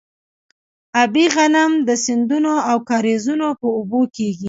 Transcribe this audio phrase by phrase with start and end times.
[1.03, 4.39] ابي غنم د سیندونو او کاریزونو په اوبو کیږي.